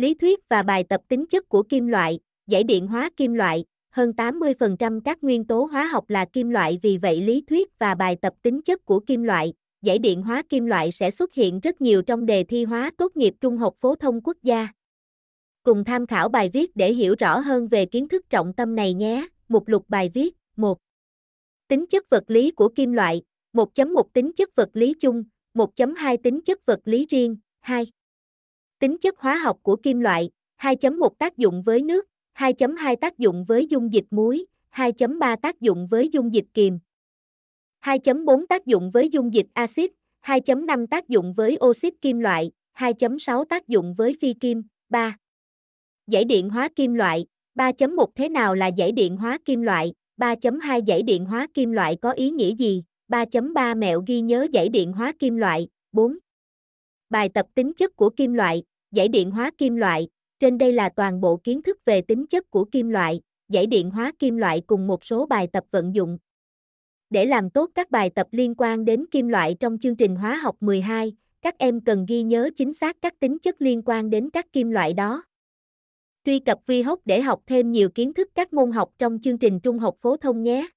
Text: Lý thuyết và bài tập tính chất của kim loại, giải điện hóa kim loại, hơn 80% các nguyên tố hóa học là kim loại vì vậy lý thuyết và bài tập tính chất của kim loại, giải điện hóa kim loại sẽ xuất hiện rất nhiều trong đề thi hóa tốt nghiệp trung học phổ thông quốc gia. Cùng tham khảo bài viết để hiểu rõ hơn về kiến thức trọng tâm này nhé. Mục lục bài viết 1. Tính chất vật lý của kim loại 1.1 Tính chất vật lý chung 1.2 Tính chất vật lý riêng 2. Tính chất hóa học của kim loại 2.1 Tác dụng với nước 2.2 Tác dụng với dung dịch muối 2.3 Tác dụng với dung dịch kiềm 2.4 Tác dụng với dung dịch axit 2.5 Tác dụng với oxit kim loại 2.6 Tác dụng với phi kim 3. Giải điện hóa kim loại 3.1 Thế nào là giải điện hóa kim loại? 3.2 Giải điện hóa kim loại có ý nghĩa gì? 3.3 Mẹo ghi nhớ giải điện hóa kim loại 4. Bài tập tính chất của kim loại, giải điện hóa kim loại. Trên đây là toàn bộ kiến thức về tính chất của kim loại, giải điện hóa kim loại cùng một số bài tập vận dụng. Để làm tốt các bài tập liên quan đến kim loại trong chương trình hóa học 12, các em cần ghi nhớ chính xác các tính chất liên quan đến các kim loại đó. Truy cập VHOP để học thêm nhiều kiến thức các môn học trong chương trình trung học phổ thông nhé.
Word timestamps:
Lý 0.00 0.14
thuyết 0.14 0.48
và 0.48 0.62
bài 0.62 0.84
tập 0.88 1.00
tính 1.08 1.26
chất 1.26 1.48
của 1.48 1.62
kim 1.62 1.86
loại, 1.86 2.20
giải 2.46 2.64
điện 2.64 2.86
hóa 2.86 3.10
kim 3.16 3.34
loại, 3.34 3.64
hơn 3.90 4.12
80% 4.16 5.00
các 5.00 5.24
nguyên 5.24 5.44
tố 5.44 5.64
hóa 5.72 5.84
học 5.84 6.10
là 6.10 6.24
kim 6.24 6.50
loại 6.50 6.78
vì 6.82 6.96
vậy 6.96 7.20
lý 7.20 7.44
thuyết 7.46 7.78
và 7.78 7.94
bài 7.94 8.16
tập 8.22 8.34
tính 8.42 8.62
chất 8.62 8.84
của 8.84 9.00
kim 9.00 9.22
loại, 9.22 9.52
giải 9.82 9.98
điện 9.98 10.22
hóa 10.22 10.42
kim 10.48 10.66
loại 10.66 10.92
sẽ 10.92 11.10
xuất 11.10 11.34
hiện 11.34 11.60
rất 11.60 11.80
nhiều 11.80 12.02
trong 12.02 12.26
đề 12.26 12.44
thi 12.44 12.64
hóa 12.64 12.90
tốt 12.98 13.16
nghiệp 13.16 13.34
trung 13.40 13.56
học 13.56 13.74
phổ 13.76 13.94
thông 13.94 14.20
quốc 14.20 14.36
gia. 14.42 14.68
Cùng 15.62 15.84
tham 15.84 16.06
khảo 16.06 16.28
bài 16.28 16.50
viết 16.52 16.76
để 16.76 16.92
hiểu 16.92 17.14
rõ 17.18 17.38
hơn 17.38 17.68
về 17.68 17.86
kiến 17.86 18.08
thức 18.08 18.30
trọng 18.30 18.52
tâm 18.52 18.76
này 18.76 18.94
nhé. 18.94 19.28
Mục 19.48 19.68
lục 19.68 19.84
bài 19.88 20.10
viết 20.14 20.36
1. 20.56 20.78
Tính 21.68 21.86
chất 21.86 22.10
vật 22.10 22.24
lý 22.26 22.50
của 22.50 22.68
kim 22.68 22.92
loại 22.92 23.22
1.1 23.52 24.02
Tính 24.12 24.32
chất 24.36 24.56
vật 24.56 24.70
lý 24.72 24.94
chung 25.00 25.24
1.2 25.54 26.16
Tính 26.22 26.40
chất 26.44 26.66
vật 26.66 26.80
lý 26.84 27.06
riêng 27.06 27.36
2. 27.60 27.86
Tính 28.80 28.96
chất 29.00 29.18
hóa 29.18 29.36
học 29.36 29.58
của 29.62 29.76
kim 29.76 30.00
loại 30.00 30.30
2.1 30.60 31.08
Tác 31.08 31.36
dụng 31.36 31.62
với 31.62 31.82
nước 31.82 32.06
2.2 32.38 32.96
Tác 32.96 33.18
dụng 33.18 33.44
với 33.44 33.66
dung 33.66 33.92
dịch 33.92 34.04
muối 34.10 34.46
2.3 34.74 35.36
Tác 35.36 35.60
dụng 35.60 35.86
với 35.90 36.08
dung 36.08 36.34
dịch 36.34 36.44
kiềm 36.54 36.78
2.4 37.84 38.46
Tác 38.46 38.66
dụng 38.66 38.90
với 38.90 39.08
dung 39.08 39.34
dịch 39.34 39.46
axit 39.54 39.90
2.5 40.24 40.86
Tác 40.86 41.08
dụng 41.08 41.32
với 41.32 41.58
oxit 41.64 41.94
kim 42.00 42.18
loại 42.18 42.50
2.6 42.76 43.44
Tác 43.44 43.68
dụng 43.68 43.94
với 43.94 44.16
phi 44.20 44.34
kim 44.34 44.62
3. 44.88 45.16
Giải 46.06 46.24
điện 46.24 46.50
hóa 46.50 46.68
kim 46.76 46.94
loại 46.94 47.26
3.1 47.54 48.06
Thế 48.14 48.28
nào 48.28 48.54
là 48.54 48.66
giải 48.66 48.92
điện 48.92 49.16
hóa 49.16 49.38
kim 49.44 49.62
loại? 49.62 49.92
3.2 50.16 50.80
Giải 50.84 51.02
điện 51.02 51.24
hóa 51.24 51.46
kim 51.54 51.72
loại 51.72 51.96
có 51.96 52.10
ý 52.10 52.30
nghĩa 52.30 52.54
gì? 52.54 52.84
3.3 53.08 53.78
Mẹo 53.78 54.02
ghi 54.06 54.20
nhớ 54.20 54.46
giải 54.52 54.68
điện 54.68 54.92
hóa 54.92 55.12
kim 55.18 55.36
loại 55.36 55.68
4. 55.92 56.18
Bài 57.10 57.28
tập 57.28 57.46
tính 57.54 57.72
chất 57.74 57.96
của 57.96 58.10
kim 58.10 58.34
loại, 58.34 58.62
giải 58.92 59.08
điện 59.08 59.30
hóa 59.30 59.50
kim 59.58 59.76
loại. 59.76 60.08
Trên 60.40 60.58
đây 60.58 60.72
là 60.72 60.88
toàn 60.88 61.20
bộ 61.20 61.36
kiến 61.36 61.62
thức 61.62 61.78
về 61.84 62.00
tính 62.00 62.26
chất 62.26 62.50
của 62.50 62.64
kim 62.64 62.88
loại, 62.88 63.20
giải 63.48 63.66
điện 63.66 63.90
hóa 63.90 64.12
kim 64.18 64.36
loại 64.36 64.62
cùng 64.66 64.86
một 64.86 65.04
số 65.04 65.26
bài 65.26 65.48
tập 65.52 65.64
vận 65.70 65.94
dụng. 65.94 66.18
Để 67.10 67.26
làm 67.26 67.50
tốt 67.50 67.70
các 67.74 67.90
bài 67.90 68.10
tập 68.14 68.26
liên 68.30 68.54
quan 68.58 68.84
đến 68.84 69.04
kim 69.10 69.28
loại 69.28 69.56
trong 69.60 69.78
chương 69.78 69.96
trình 69.96 70.16
hóa 70.16 70.34
học 70.34 70.56
12, 70.60 71.12
các 71.42 71.58
em 71.58 71.80
cần 71.80 72.06
ghi 72.08 72.22
nhớ 72.22 72.50
chính 72.56 72.74
xác 72.74 72.96
các 73.02 73.20
tính 73.20 73.38
chất 73.38 73.62
liên 73.62 73.82
quan 73.84 74.10
đến 74.10 74.30
các 74.30 74.52
kim 74.52 74.70
loại 74.70 74.92
đó. 74.92 75.22
Truy 76.24 76.38
cập 76.38 76.58
VHOP 76.66 77.00
để 77.04 77.20
học 77.20 77.42
thêm 77.46 77.72
nhiều 77.72 77.88
kiến 77.90 78.14
thức 78.14 78.28
các 78.34 78.52
môn 78.52 78.72
học 78.72 78.90
trong 78.98 79.18
chương 79.22 79.38
trình 79.38 79.60
trung 79.60 79.78
học 79.78 79.96
phổ 79.98 80.16
thông 80.16 80.42
nhé. 80.42 80.68